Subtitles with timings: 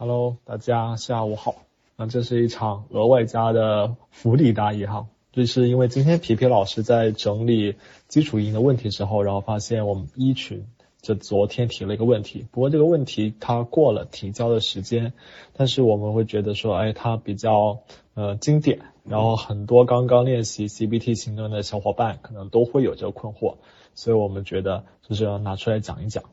[0.00, 1.56] Hello，大家下午好。
[1.94, 7.76] 那这是一场额外加的福利答疑哈，就是因为今天皮皮老师在整理
[8.08, 10.66] 基础音的问题时候，然后发现我们一群
[11.02, 15.12] 就昨天提了一个问题，不过这个问题它过了提交的时间，
[15.52, 17.80] 但是我们会觉得说，哎，它比较
[18.14, 23.56] 呃经典，然后很多刚刚练习 CBT 行动的小伙伴可能都会有这个困惑，
[23.94, 26.24] 所以我们觉得就是要拿出来讲一讲。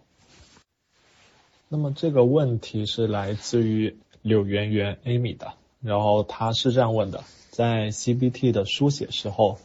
[1.70, 9.58] 那么这个问题是来自于柳圆圆 Amy 的，然后他是这样问的：在 CBT 的书写时候，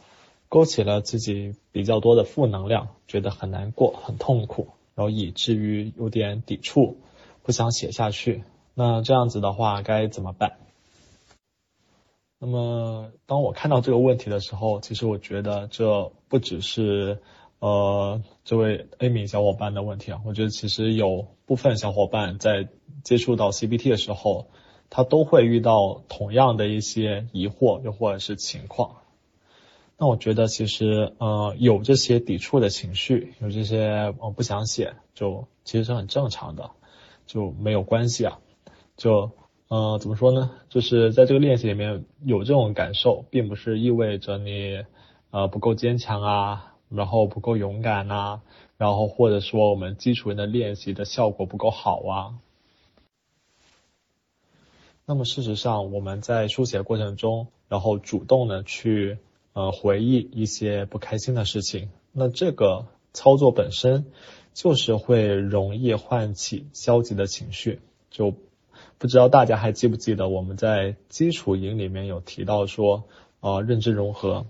[0.49, 6.97] 勾起了自己比较多的负能量，觉得很难过、很痛苦，然后以至于有点抵触，
[7.41, 8.43] 不想写下去。
[8.73, 10.57] 那这样子的话该怎么办？
[12.37, 17.21] 那么当我看到这个问题的时候，其实我觉得这不只是。
[17.63, 22.67] 呃，这位 Amy 小伙伴的问题啊，我觉得其实有部分小伙伴在
[23.05, 24.47] 接触到 CBT 的时候，
[24.89, 28.97] 他都会遇到同样的一些疑惑，又或者是情况。
[29.97, 36.71] 那我觉得其实呃有这些抵触的情绪，有这些我不想写，就其实是很正常的，
[37.25, 38.39] 就没有关系啊。
[38.97, 39.31] 就
[39.69, 40.51] 呃怎么说呢？
[40.67, 44.83] 就是在这个练习里面有这种感受，并不是意味着你
[45.31, 46.72] 呃不够坚强啊。
[46.95, 48.41] 然后不够勇敢呐，
[48.77, 52.35] 然后或者说我们基础的练习的效果不够好啊。
[55.05, 59.17] 那么事实上我们在书写过程中，然后主动的去
[59.51, 64.05] 呃回忆一些不开心的事情，那这个操作本身
[64.53, 67.81] 就是会容易唤起消极的情绪。
[68.09, 68.33] 就
[68.97, 73.03] 不知道大家还记不记得我们在基础营里面有提到说
[73.41, 74.45] 呃认知融合。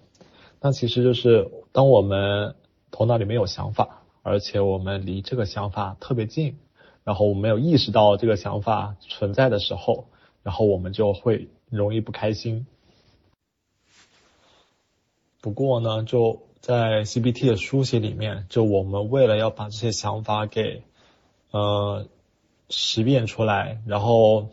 [0.61, 2.55] 那其实就是当我们
[2.91, 6.59] 头脑里面有想法，而且我们离这个想法特别近，
[7.03, 10.05] 然后我们没有意识到这个想法存在的时候，
[10.43, 12.67] 然后我们就会容易不开心。
[15.41, 20.83] 不过呢，就在 CBT 的书写里面，就我们为了要把这些想法给
[21.49, 22.05] 呃
[22.69, 24.49] 识辨出来，然后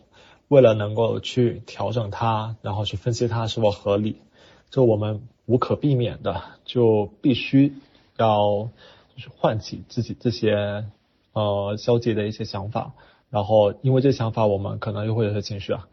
[0.48, 4.22] 为了能够去调整它，然后去分析它是否合理，
[4.70, 5.28] 就我们。
[5.50, 7.74] 无可避免的，就必须
[8.16, 8.70] 要
[9.16, 10.84] 就是唤起自己这些
[11.32, 12.94] 呃消极的一些想法，
[13.30, 15.88] 然后因为这想法，我们可能又会有些情绪啊，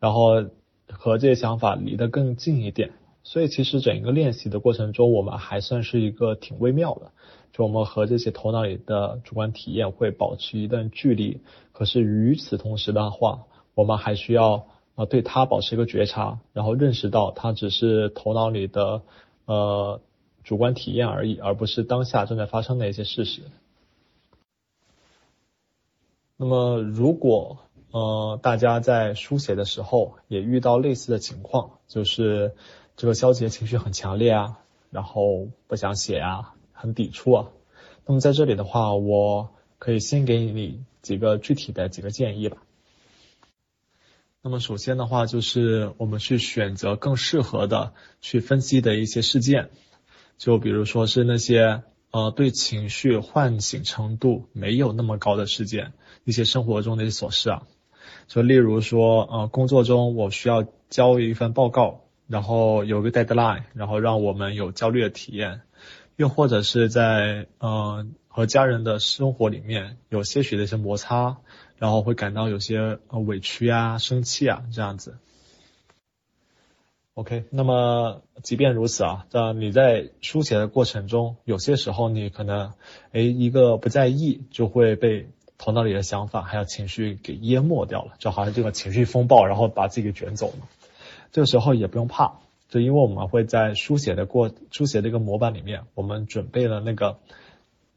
[0.00, 0.46] 然后
[0.88, 2.92] 和这些想法离得更近一点。
[3.22, 7.12] 所以其实整个练习的过程中，我们还算是一个挺微妙的，
[7.52, 11.42] 就我们和这些头脑里的主观体验会保持一段距离。
[11.72, 13.42] 可是与此同时的话，
[13.74, 14.66] 我们还需要。
[14.94, 19.02] 啊，对他保持一个觉察，然后认识到他只是头脑里的
[19.46, 20.00] 呃
[20.44, 23.42] 主观体验而已，而不是当下正在发生的一些事实。
[26.36, 27.58] 那么，如果
[27.92, 32.54] 呃大家在书写的时候也遇到类似的情况，就是
[32.96, 34.58] 这个消极的情绪很强烈啊，
[34.90, 37.48] 然后不想写啊，很抵触啊，
[38.04, 42.58] 那么在这里的话，我可以先给你几个具体的几个建议吧。
[44.44, 49.70] 那么首先的话，就是我们去选择更适合的去分析的一些事件，
[50.36, 55.92] 就比如说是那些呃对情绪唤醒程度没有那么高的事件，
[56.24, 57.62] 一些生活中的一些琐事啊，
[58.26, 65.60] 就例如说呃工作中我需要交一份报告，然后有个 deadline，然后让我们有焦虑的体验，
[66.16, 71.38] 又或者是在呃和家人的生活里面有些许的一些摩擦。
[71.82, 75.18] 然后会感到有些呃委屈啊、生气啊这样子。
[77.14, 82.72] OK，那么即便如此啊，在你在书写的过程中，有些时候你可能
[83.10, 85.26] 哎一个不在意，就会被
[85.58, 90.68] 头脑里的想法还有情绪给淹没掉了，就好像这个情绪风暴，然后把自己给卷走了。
[91.32, 92.34] 这个时候也不用怕，
[92.68, 97.18] 就因为我们会在书写的过书写这个模板里面，我们准备了那个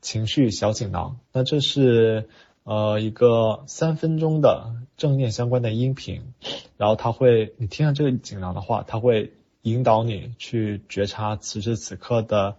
[0.01, 1.19] 情绪小锦囊。
[1.31, 2.27] 那这是。
[2.65, 6.33] 呃，一个三分钟的正念相关的音频，
[6.77, 12.55] 然后它会，你听了这个锦囊的话，它会引导你去觉察此时此刻的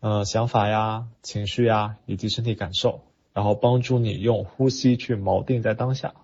[0.00, 3.02] 呃想法呀、情绪呀以及身体感受，
[3.34, 6.14] 然后帮助你用呼吸去锚定在当下。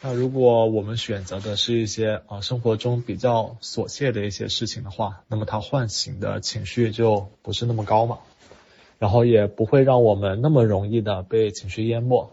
[0.00, 8.18] 那如果我们选择的是一些呃生活中比较琐屑的一些事情的话，那么它唤醒的情绪就不是那么高嘛。
[8.98, 12.30] 然后也不会让我们那么容易的被情绪淹没，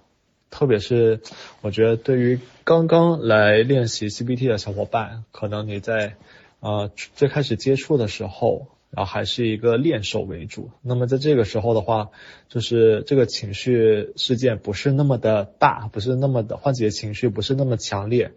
[0.49, 1.21] 特别是
[1.61, 6.15] 我觉得对于刚刚来练习 CBT 的小伙伴，可能你在
[6.61, 10.71] 呃最开始接触的时候，然后还是一个练手为主。
[10.81, 12.09] 那么在这个时候的话，
[12.49, 18.31] 就是这个情绪事件不是那么的大，不是那么的唤起的情绪不是那么强烈，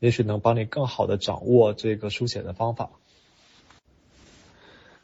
[0.00, 2.90] 也许能帮你更好的掌握这个书写的方法。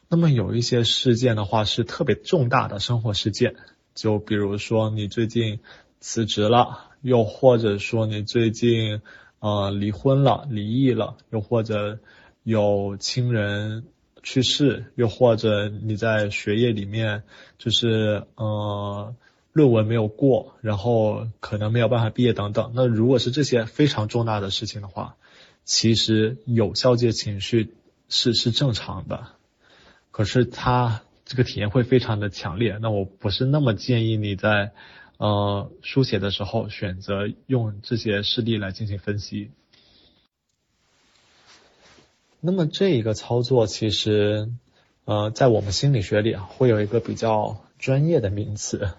[0.09, 3.57] 那么有一些事件的话是特别重大的生活事件，
[3.95, 5.59] 就比如说你最近
[5.99, 9.03] 辞职了，又或者说你最近
[9.41, 11.99] 呃离婚了、离异了，又或者
[12.45, 13.85] 有亲人
[14.23, 17.25] 去世，又或者你在学业里面
[17.59, 19.15] 就是呃
[19.53, 22.73] 论文没有过，然后可能没有办法毕业等等。
[22.77, 25.17] 那如果是这些非常重大的事情的话，
[25.65, 27.75] 其实有消极情绪
[28.09, 29.29] 是是正常的。
[30.17, 34.73] 可是它这个体验会非常的强烈，那我不是那么建议你在
[35.19, 39.51] 呃书写的时候选择用这些事例来进行分析。
[42.41, 44.49] 那么这一个操作其实
[45.05, 48.93] 呃在我们心理学里啊会有一个比较专业的名词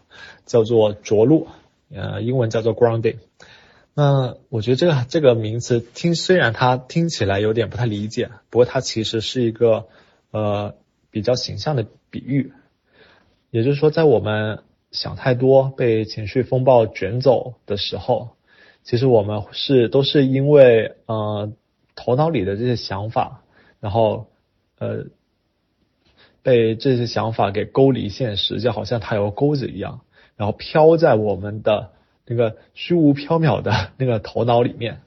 [0.45, 1.47] 叫做着陆，
[1.91, 3.17] 呃英文叫做 grounding。
[3.95, 9.87] 那我觉得这个这个名词听虽然它听起来有点不太理解，不过它其实是一个
[10.29, 10.75] 呃。
[11.17, 12.53] 比较形象的比喻，
[13.49, 14.59] 也就是说，在我们
[14.91, 18.29] 想太多、被情绪风暴卷走的时候，
[18.83, 21.51] 其实我们是都是因为呃
[21.95, 23.41] 头脑里的这些想法，
[23.79, 24.27] 然后
[24.77, 25.05] 呃
[26.43, 30.01] 被这些想法给勾离现实，就好像它有钩子一样，
[30.35, 31.93] 然后飘在我们的
[32.27, 35.01] 那个虚无缥缈的那个头脑里面。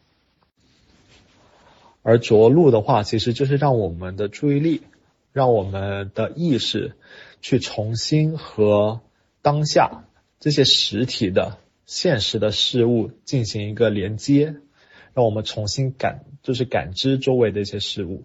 [2.02, 4.82] 而着陆的话，其实就是让我们的注意力。
[5.32, 6.96] 让我们的意识
[7.40, 9.00] 去重新和
[9.42, 10.04] 当下
[10.40, 14.56] 这些实体的现实的事物进行一个连接，
[15.14, 18.24] 让我们重新感就是感知周围的一些事物。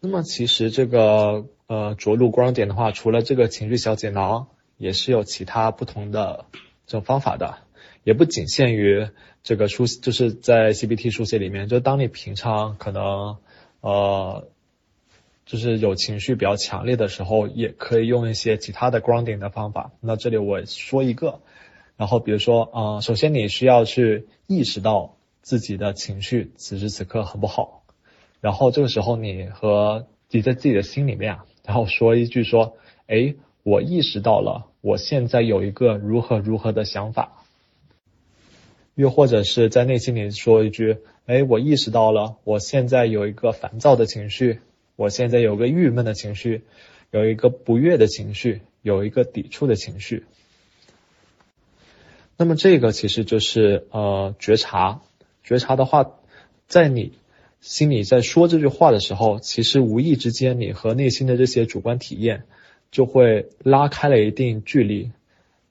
[0.00, 4.48] 那么其实这个呃着陆光点的话，除了这个情绪小解囊，
[4.78, 6.46] 也是有其他不同的
[6.86, 7.58] 这种方法的，
[8.04, 9.08] 也不仅限于
[9.42, 13.36] 这个书就是在 CBT 书写里面，就当你平常可能
[13.80, 14.48] 呃。
[15.46, 19.92] 就是有情绪比较强烈的时候，也可以用一些其他的 grounding 的方法。
[20.00, 21.40] 那这里我说一个，
[21.96, 27.82] 然后比如说，呃，首先你需要去意识到自己的情绪此时此刻很不好，
[28.40, 37.44] 然后这个时候你和你在自己的心里面，然后说一句说，哎，我意识到了，我现在有一个如何如何的想法，
[38.94, 44.60] 又或者是在内心里说一句，哎，我意识到了，我现在有一个烦躁的情绪。
[44.96, 46.62] 我现在有个郁闷的情绪，
[47.10, 50.24] 有一个不悦的情绪，有一个抵触的情绪。
[52.36, 55.00] 那么这个其实就是呃觉察，
[55.42, 56.12] 觉察的话，
[56.68, 57.12] 在你
[57.60, 62.44] 心里在说这句话的时候，其实无意之间你和内心的这些主观体验
[62.92, 65.10] 就会拉开了一定距离。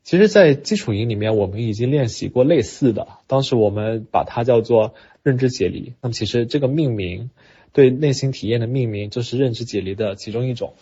[0.03, 5.93] 其实，在基础营里面，我们已经练习过类似的，当时我们把它叫做认知解离。
[6.01, 7.29] 那么其实这个命名。
[7.73, 10.75] 对内心体验的命名就是认知解离的其中一种。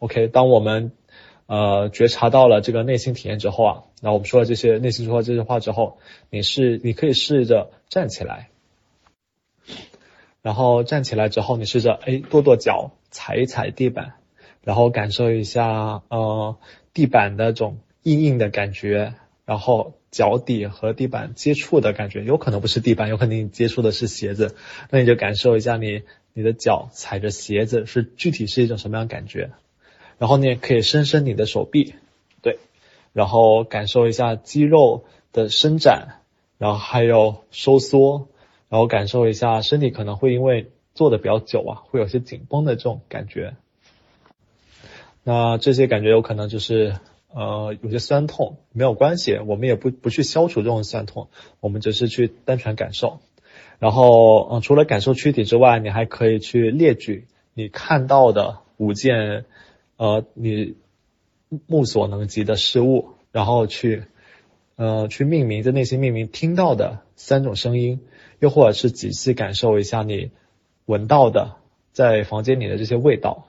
[0.00, 0.92] OK，当我们
[1.46, 5.98] 呃觉察到了这个内心体验之后啊，那我们说了这些内心说了这些话之后，
[6.28, 8.50] 你是你可以试着站起来，
[10.42, 14.14] 然后站起来之后，你试着哎跺跺脚，踩一踩地板，
[14.62, 16.58] 然后感受一下呃
[16.92, 19.14] 地板的这种硬硬的感觉，
[19.46, 19.94] 然后。
[20.12, 24.54] 脚底和地板接触的感觉，有可能不是地板，有可能你接触的是鞋子，
[24.90, 29.50] 那你就感受一下你你的脚踩着鞋子是具体是一种什么样的感觉。
[30.18, 31.94] 然后你也可以伸伸你的手臂，
[32.42, 32.58] 对，
[33.12, 36.20] 然后感受一下肌肉的伸展，
[36.58, 38.28] 然后还有收缩，
[38.68, 43.54] 然后感受一下身体可能会因为坐的比较久啊，会有些紧绷的这种感觉。
[45.24, 46.96] 那这些感觉有可能就是。
[47.34, 53.20] 呃，有些酸痛没有关系，我们也不不去消除这种酸痛，我们只是去单纯感受。
[53.82, 59.44] 然后，嗯，除了感受躯体之外，你还可以去列举你看到的五件，
[59.96, 60.76] 呃，你
[61.66, 64.04] 目所能及的事物，然后去，
[64.76, 67.98] 呃，去命名，在内心命名听到的三种声音，
[68.38, 70.30] 又或者是仔细感受一下你
[70.86, 71.56] 闻到的
[71.90, 73.48] 在房间里的这些味道。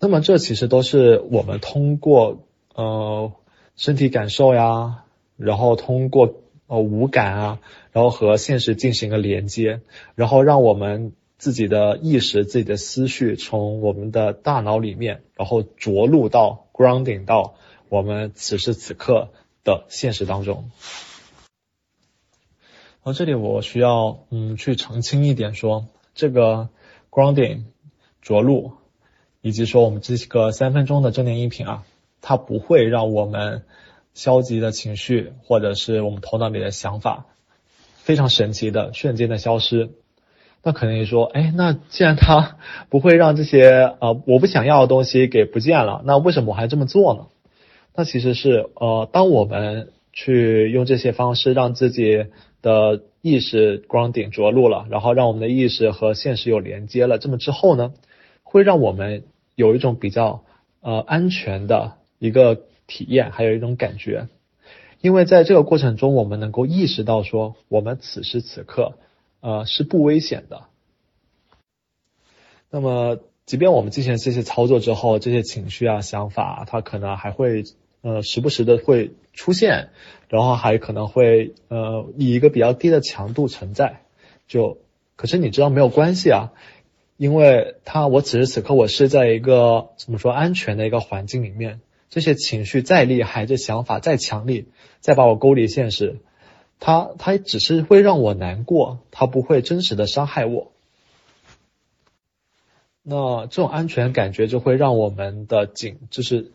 [0.00, 3.30] 那么这其实都是我们通过呃
[3.76, 5.04] 身体感受呀，
[5.36, 7.60] 然后通过呃五感啊，
[7.92, 9.80] 然后和现实进行一个连接，
[10.14, 17.54] 然后让我们自己的意识、自己的思绪从我们的大脑里面，然后着陆到 grounding 到
[17.88, 19.30] 我们此时此刻
[19.62, 20.70] 的现实当中。
[23.02, 26.70] 然后这里我需要嗯去澄清一点，说这个
[27.10, 27.64] grounding
[28.22, 28.72] 着陆，
[29.42, 31.84] 以及说我们这个三分钟的正念音频啊，
[32.22, 33.66] 它不会让我们
[34.14, 37.26] 消极的情绪或者是我们头脑里的想法
[37.96, 39.90] 非常神奇的瞬间的消失。
[40.62, 42.56] 那可能你说，哎，那既然它
[42.88, 47.26] 不会让这些呃我不想要的东西给不见了，那为什么我还这么做呢？
[47.94, 52.26] 那其实是呃，当我们去用这些方式让自己
[52.62, 57.92] 的意识 grounding 着陆了，然后让我们的意识和现实有连接了，这么之后呢，
[58.42, 60.44] 会让我们有一种比较
[60.80, 64.28] 呃安全的一个体验，还有一种感觉，
[65.00, 68.94] 因为在这个过程中，我们能够意识到说，我们此时此刻。
[69.46, 70.68] 呃，是不危险的。
[72.70, 77.64] 那么，即便我们进行这些操作之后，这些情绪啊、想法，它可能还会
[78.00, 79.90] 呃时不时的会出现，
[80.30, 84.00] 然后还可能会呃以一个比较低的强度存在。
[84.48, 84.78] 就，
[85.14, 86.52] 可是你知道没有关系啊，
[87.18, 94.68] 因为它我此时此刻我是在一个怎么说安全的一个环境里面，这些情绪再厉害，这想法再强力，
[95.00, 96.20] 再把我勾离现实。
[96.80, 100.72] 它它只是会让我难过，它不会真实的伤害我。
[103.02, 106.52] 那这种安全感觉就会让我们的警，就是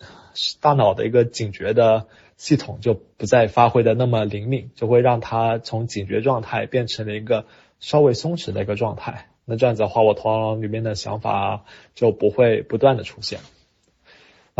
[0.61, 7.45] 大脑的一个警觉的系统就不再发挥的那么灵敏，就会让它从警觉状态变成了一个
[7.79, 9.29] 稍微松弛的一个状态。
[9.45, 11.65] 那这样子的话，我头脑里面的想法
[11.95, 13.39] 就不会不断的出现。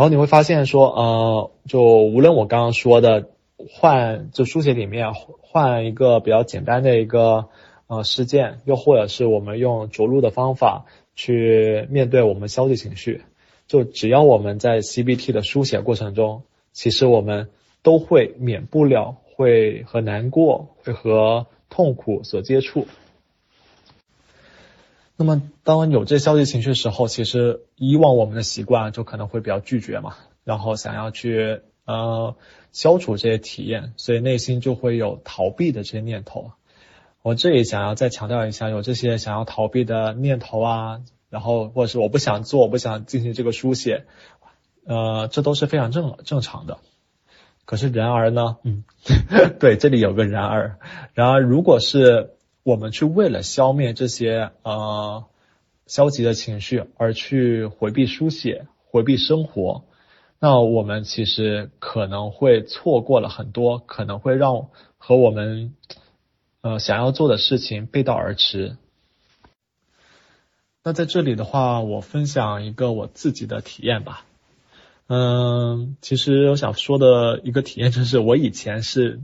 [0.00, 3.28] 然后你会发现说，呃，就无论我刚刚说的。
[3.68, 7.48] 换就书写里面换一个比较简单的一个
[7.88, 13.20] 呃事件，又或者是我们用着陆的方法去面对我们消极情绪，
[13.66, 17.50] 就只要我们在 CBT 的书写过程中，其实我们
[17.82, 22.86] 都会免不了会和难过会和痛苦所接触。
[25.20, 31.60] 那么当有这消极情绪的时候，其实以往我们的习惯就可能会比较拒绝嘛，然后想要去。
[31.86, 32.36] 呃，
[32.70, 36.52] 消除这些体验，所以内心就会有逃避的这些念头。
[37.22, 41.00] 我这里想要再强调一下，有这些想要逃避的念头啊，
[41.30, 44.04] 然后或者是我不想做，我不想进行这个书写，
[44.84, 46.78] 呃，这都是非常正正常的。
[47.64, 48.84] 可是然而呢，嗯，
[49.58, 50.78] 对，这里有个然而，
[51.14, 55.24] 然而如果是我们去为了消灭这些呃
[55.86, 59.84] 消极的情绪而去回避书写，回避生活。
[60.38, 65.74] 那我们其实可能会错过了很多，可能会让和我们
[66.62, 68.76] 呃想要做的事情背道而驰。
[70.82, 74.24] 那在这里的话，我分享一个我自己的体验吧。
[75.08, 79.20] 嗯，其实我想说的一个体验就是，我以前是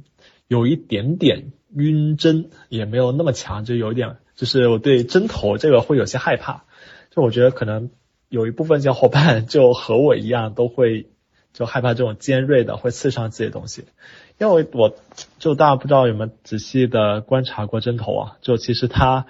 [0.48, 6.64] 有一点点晕针，也没有那么强，就有点就是我对针头这个会有些害怕。
[7.10, 7.90] 就我觉得可能。
[8.28, 11.06] 有一部分小伙伴就和我一样，都会
[11.52, 13.84] 就害怕这种尖锐的会刺伤自己的东西，
[14.36, 14.96] 因为我
[15.38, 18.36] 就大家不知道有没有仔细的观察过针头啊？
[18.42, 19.26] 就其实它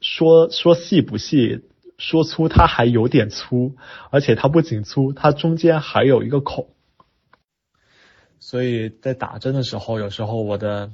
[0.00, 1.64] 说说细不细，
[1.98, 3.74] 说粗它还有点粗，
[4.10, 6.68] 而且它不仅粗，它中间还有一个孔，
[8.38, 10.92] 所以在打针的时候，有时候我的。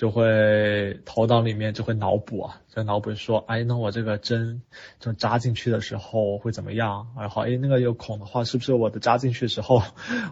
[0.00, 4.62] 就会头脑里面就会脑补啊，就脑补说，哎，那我这个针
[4.98, 7.08] 就扎进去的时候会怎么样？
[7.18, 9.82] 然后，哎，那个有孔的话，是不是我的扎进去的时候，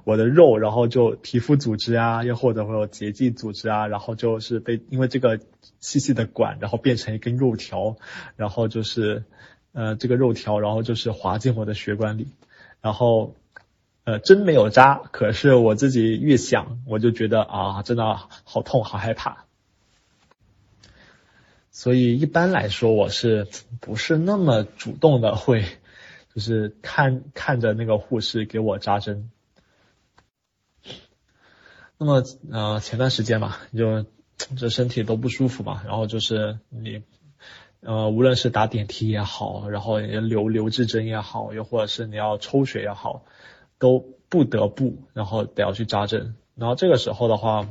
[0.04, 5.38] 我的肉，然后就皮肤组织啊，又或者会有结缔组织啊，然后就是被因为这个
[5.80, 7.96] 细细的管，然后变成一根肉条，
[8.36, 9.24] 然后就是
[9.72, 12.28] 呃这个肉条，然后就是滑进我的血管里，
[12.80, 13.34] 然后。
[14.04, 19.44] 呃，针没有扎，可是我自己越想，我就觉得啊，真的好痛，好害怕。
[21.78, 23.46] 所以一般来说，我是
[23.78, 25.64] 不是那么主动的会，
[26.34, 29.30] 就是看看着那个护士给我扎针。
[31.96, 34.04] 那么呃，前段时间嘛，就
[34.58, 37.04] 这身体都不舒服嘛，然后就是你
[37.82, 43.24] 呃，无论是打点滴也好，然后留留置针也好，又或者是你要抽血也好。
[43.78, 47.68] 都不得不，然后得要去扎针，然后这个时候的话，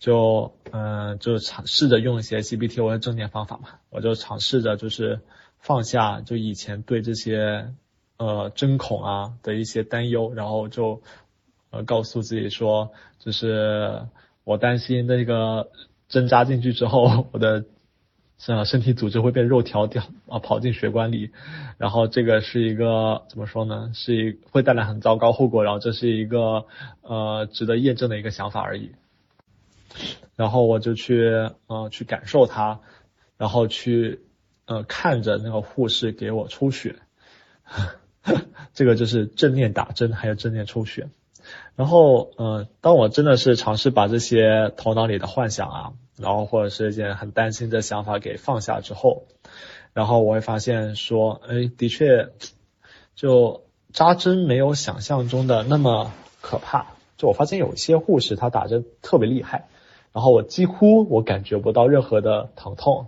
[0.00, 5.20] 就嗯，就尝试着用一些 CBTO 的正念方法嘛，我就尝试着就是
[5.60, 7.72] 放下就以前对这些
[8.16, 11.02] 呃针孔啊的一些担忧，然后就
[11.70, 12.90] 呃告诉自己说，
[13.20, 14.02] 就是
[14.42, 15.70] 我担心那个
[16.08, 17.64] 针扎进去之后，我的。
[18.42, 21.30] 是身体组织会被肉条掉啊，跑进血管里，
[21.76, 23.90] 然后这个是一个怎么说呢？
[23.92, 26.64] 是一会带来很糟糕后果，然后这是一个
[27.02, 28.92] 呃值得验证的一个想法而已。
[30.36, 32.80] 然后我就去呃去感受它，
[33.36, 34.20] 然后去
[34.66, 36.96] 呃看着那个护士给我抽血，
[38.74, 41.08] 这个就是正念打针，还有正念抽血。
[41.74, 49.24] 然后，呃，当我真的是尝试把这些头脑里的幻想啊，然后或者是一件很担心的想法给放下之后，
[49.94, 52.28] 然后我会发现说，哎，的确，
[53.14, 56.94] 就扎针没有想象中的那么可怕。
[57.16, 59.69] 就我发现有一些护士他打针特别厉害，
[60.12, 63.06] 然后我几乎我感觉不到任何的疼痛。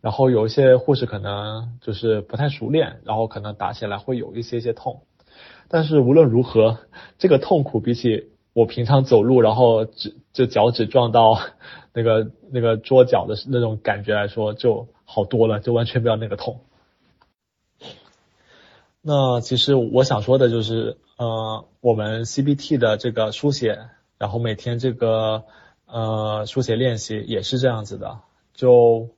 [0.00, 5.02] 然后有一些护士可能就是不太熟练，然后可能打起来会有一些些痛。
[5.68, 6.78] 但是无论如何，
[7.18, 11.38] 这个痛苦比起我平常走路，然后指就脚趾撞到
[11.92, 16.60] 那个那个桌角的那种感觉来说，就好多了，就完全不要那个痛。
[19.02, 23.78] 那其实我想说的就是，呃，我们 CBT 的这个书写，
[24.18, 25.44] 然后每天这个
[25.92, 28.20] 呃书写练习也是这样子的，
[28.54, 29.08] 就。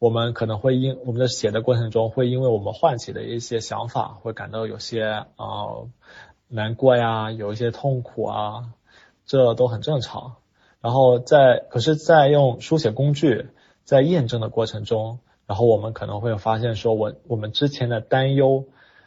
[0.00, 5.88] 我们可能会因我们的写的过程中，会因为我们唤起的一些想法，会感到有些呃
[6.48, 8.64] 难过呀，有一些痛苦啊，
[9.24, 10.34] 这都很正常。
[10.82, 13.46] 然后在可是，在用书写工具
[13.84, 18.64] 在验证的过程中，然后我们可能会发现说，我我们之前的担忧，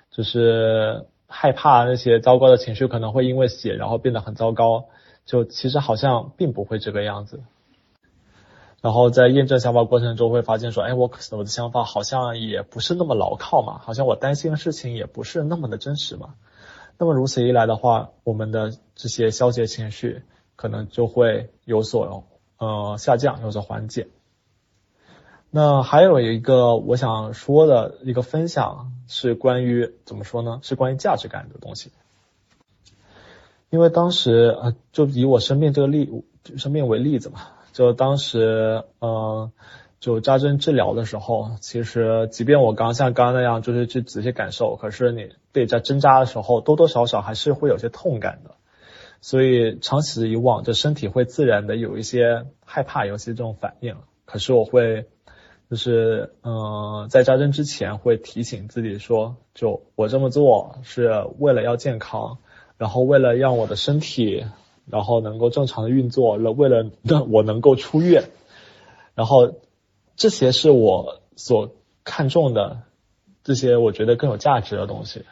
[0.09, 4.85] 就是害怕那些糟糕的情绪可能会因为写然后变得很糟糕，
[5.27, 7.43] 就其实好像并不会这个样子。
[8.81, 16.35] 然后在验证想法过程中会发现说，哎，我我的想法好像也不是那么牢靠嘛，好像我担心的事情也不是那么的真实嘛。
[16.97, 20.23] 那么如此一来的话，我们的这些消极情绪
[20.55, 22.23] 可能就会有所
[22.57, 24.07] 呃下降，有所缓解。
[25.49, 30.59] 那还有一个我想说的一个分享是关于怎么说呢？
[30.61, 31.91] 是关于价值感的东西。
[33.69, 36.23] 因为当时呃，就以我生病这个例
[36.57, 37.41] 生病为例子嘛。
[37.73, 39.51] 就当时，嗯，
[39.99, 48.55] 就扎针治疗的时候，其实即便我刚像刚刚那样，就是去仔细感受，可是你被在针扎的时候，多多少少还是会有些痛感的。
[49.21, 53.95] 所以长此以往，这身体会自然的有一些害怕，有些这种反应。
[54.25, 55.05] 可是我会，
[55.69, 62.39] 就是，嗯，在扎针之前会提醒自己说，就我这么做是为了要健康，
[62.77, 64.45] 然后为了让我的身体。
[64.89, 68.23] 然后能够正常的运作了，为了让我能够出院，
[69.15, 69.55] 然后
[70.15, 71.71] 这些是我所
[72.05, 72.83] 看重的，
[73.43, 75.25] 这些我觉得更有价值的东西。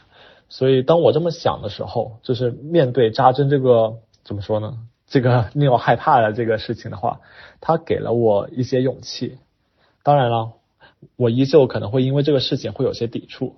[0.49, 4.77] 所以当我这么想的时候，就是面对扎针这个怎么说呢？
[5.07, 7.21] 这个 令我害怕的这个事情的话，
[7.61, 9.37] 它给了我一些勇气。
[10.03, 10.51] 当然了，
[11.15, 13.55] 我依旧可能会因为这个事情会有些抵触。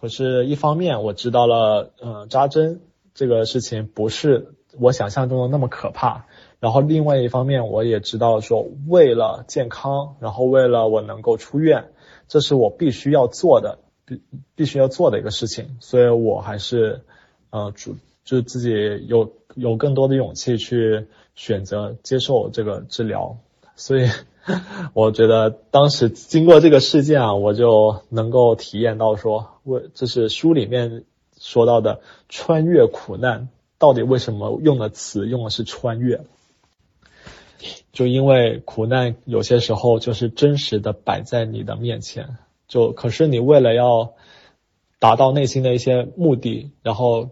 [0.00, 2.80] 可是，一方面我知道了，嗯，扎针。
[3.12, 6.26] 这个事情不是我想象中的那么可怕，
[6.58, 11.90] 然后另外一方面我也知道说为了健康，然后为了我能够出院，
[12.28, 14.22] 这是我必须要做的，必
[14.54, 17.02] 必须要做的一个事情，所以我还是
[17.50, 23.38] 呃主就是自己有有更多的勇气去选择接受这个治疗，
[23.74, 24.08] 所以
[24.94, 31.04] 我觉得当时经过这个事件啊，我就能够体验到说为这是书里面。
[31.42, 33.48] 说到的穿越苦难，
[33.78, 36.20] 到底为什么用的词用的是穿越？
[37.94, 42.36] 就因为苦难有些时候就是真实的摆在你的面前，
[42.68, 44.12] 就可是你为了要
[44.98, 47.30] 达到内心的一些目的，然后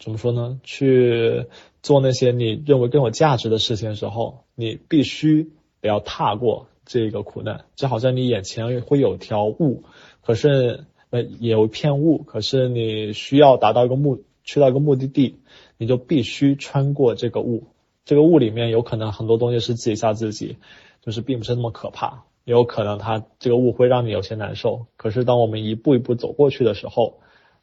[0.00, 0.58] 怎么说呢？
[0.64, 1.46] 去
[1.80, 5.52] 做那些你认为更有价值的事情的时候，你必须
[5.82, 9.84] 不要踏过这个苦难，就好像你眼前会有条路，
[10.22, 10.86] 可是。
[11.12, 15.40] 呃，有片雾，可是你需要达到一个目，去到一个目的地，
[15.76, 17.64] 你就必须穿过这个雾。
[18.06, 20.56] 这个雾里面有可能很多东西是自己吓自己，
[21.02, 22.24] 就是并不是那么可怕。
[22.44, 24.86] 也有可能它这个雾会让你有些难受。
[24.96, 27.18] 可是当我们一步一步走过去的时候，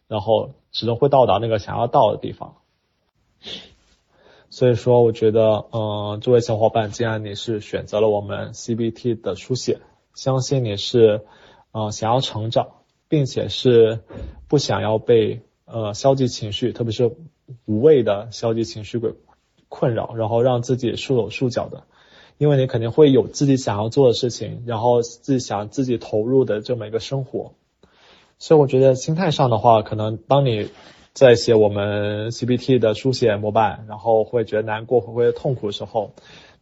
[0.07, 2.57] 然后始终会到达那个想要到的地方。
[4.49, 9.79] 所以说，我觉得，嗯，这位小伙伴，既然你是选择了我们 CBT 的书写，
[10.13, 11.25] 相信你是，
[11.71, 12.69] 嗯，想要成长。
[13.11, 14.01] 并且是
[14.47, 17.11] 不想要被呃消极情绪，特别是
[17.65, 19.15] 无谓的消极情绪给
[19.67, 21.85] 困扰，然后让自己束手束脚的，
[22.37, 27.53] 因为你肯定会有自己想要做的事情，然后自己想自己投入的这么一个生活，
[28.37, 30.69] 所以我觉得心态上的话，可能当你
[31.13, 36.11] 在写我们 CBT 的书写模板，然后会觉得难过或会痛苦的时候，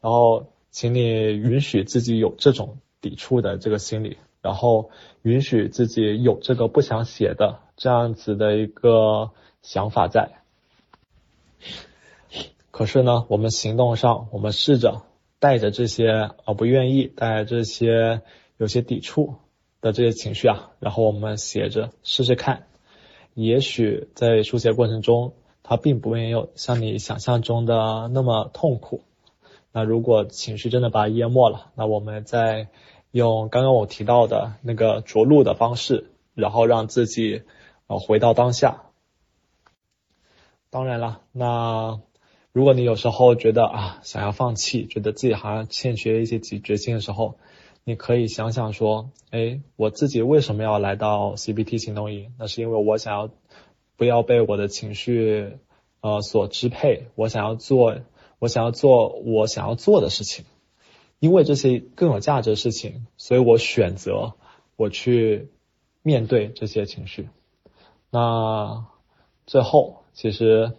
[0.02, 4.18] 然后请你允许自己有这种抵触的这个心理。
[4.40, 4.92] 然后
[5.24, 9.32] 允许自己有这个不想写的这样子的一个
[9.62, 10.30] 想法在，
[12.72, 15.02] 可是呢，我们行动上，我们试着
[15.40, 18.22] 带着这些啊不愿意，带着这些
[18.58, 19.36] 有些抵触
[19.82, 22.68] 的这些情绪啊，然后我们写着试试看，
[23.40, 29.04] 也许在书写过程中，它并不没有像你想象中的那么痛苦。
[29.72, 32.70] 那如果情绪真的把它淹没了，那我们再
[33.12, 37.44] 用刚刚我提到的那个着陆的方式，然后让自己
[37.86, 38.86] 呃回到当下。
[40.72, 42.00] 当然了，那
[42.52, 47.38] 如果你有时候觉得啊想要放弃，觉得自己好像欠缺一些决决心的时候，
[47.88, 52.34] 你可以想想说，哎，我自己为什么要来到 CBT 行动营？
[52.38, 53.30] 那是因为我想要
[53.96, 55.54] 不要被我的情绪
[56.02, 58.00] 呃所支配，我想要做
[58.40, 60.44] 我想要做我想要做的事情，
[61.20, 64.34] 因为这些更有价值的事情，所以我选择
[64.76, 65.48] 我去
[66.04, 67.30] 面对这些情绪。
[68.12, 68.86] 那
[69.46, 70.04] 最后。
[70.14, 70.74] 其实，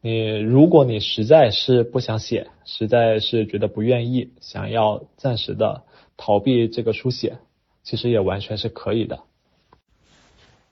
[0.00, 5.84] 你如果你实在是不想写，实在是觉得不愿意，想要暂时的
[6.20, 7.38] 逃避这个书写，
[7.82, 9.20] 其实也完全是可以的。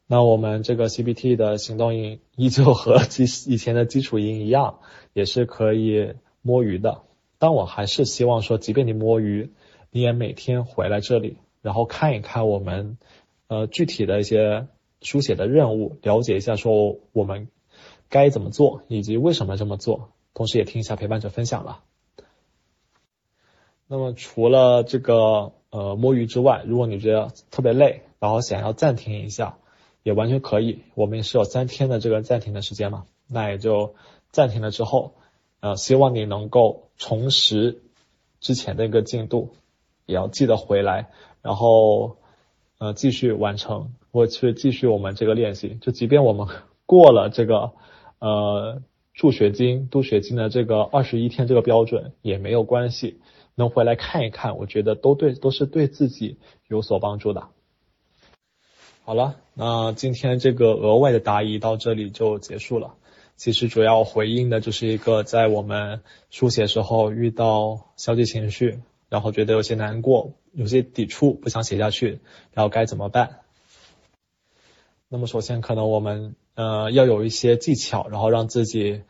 [0.06, 4.80] 那我们这个 CBT 的行动营依旧和基以前的基础营一样，
[5.14, 7.00] 也是可以摸鱼的。
[7.38, 9.50] 但我还是希望说，即便你摸鱼，
[9.90, 12.98] 你也每天回来这里，然后看一看我们
[13.46, 14.66] 呃具体的一些
[15.00, 17.48] 书写的任务，了解一下说我们。
[18.10, 21.84] 该怎么做，以及为什么这么做，同时也听一下陪伴者分享了。
[23.88, 29.58] 那么除了这个呃摸鱼之外，如果你觉得特别累，然后想要暂停一下，
[30.02, 30.80] 也完全可以。
[30.94, 33.94] 我们是有三天的这个暂停的时间嘛，那也就
[34.30, 35.14] 暂停了之后，
[35.60, 37.80] 呃，希望你能够重拾
[38.40, 39.54] 之前的一个进度，
[40.06, 41.10] 也要记得回来，
[41.42, 42.18] 然后
[42.78, 45.78] 呃继续完成，或去继续我们这个练习。
[45.80, 46.46] 就即便我们
[46.86, 47.72] 过了这个。
[48.20, 48.82] 呃，
[49.14, 53.20] 助学金、督学金的这个二十一天这个标准也没有关系，
[53.58, 57.48] 能回来看一看，我觉得都对，都是对自己有所帮助的。
[59.04, 62.94] 好了，那今天这个额外的答疑到这里就结束了。
[63.36, 72.20] 其实主要回应的就是一个在我们书写时候遇到消极情绪，然后觉得有些难过、有些抵触，不想写下去，
[72.52, 73.40] 然后该怎么办？
[75.08, 76.34] 那么首先可能我们。
[76.58, 79.02] 呃，要有一些技巧，然后让自己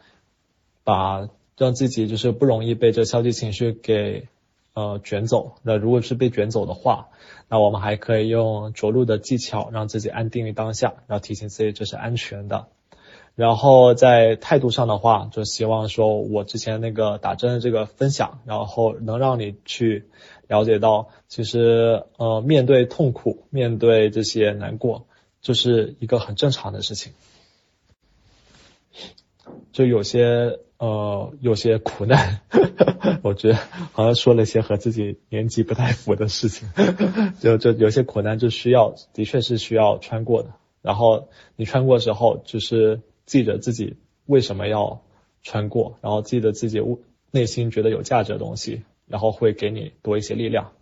[0.85, 4.29] 把让自己就是不容易被这消极情绪给
[4.79, 5.57] 呃卷走。
[5.62, 7.09] 那如果是被卷走的话，
[7.49, 12.67] 那我们还可以用着陆的技巧，让自己安定于当下，然后提醒自己这是安全的。
[13.35, 20.07] 然后在态度上的话，就希望说我之前那个打针的这个分享，然后能让你去
[20.47, 25.07] 了解到，其实呃面对痛苦，面对这些难过，
[25.41, 27.12] 就是一个很正常的事情。
[29.73, 32.41] 就有些呃，有些苦难，
[33.23, 33.59] 我觉得
[33.93, 36.69] 好像说了一些和自己年纪不太符的事情。
[37.41, 40.51] 就就有些苦难就需要，的确是需要穿过的。
[40.81, 45.03] 然后你穿过之后，就是记着自己为什么要
[45.43, 46.81] 穿过，然后记得自己
[47.33, 50.73] 内心觉得有价值的东西，然后会给你多一些力量。